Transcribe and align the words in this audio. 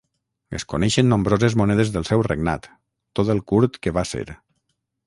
Es 0.59 0.63
coneixen 0.73 1.07
nombroses 1.13 1.57
monedes 1.63 1.93
del 1.99 2.09
seu 2.11 2.25
regnat, 2.31 2.67
tot 3.21 3.35
el 3.37 3.47
curt 3.53 3.83
que 3.87 3.99
va 4.01 4.11
ser. 4.17 4.27